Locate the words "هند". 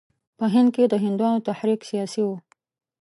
0.53-0.69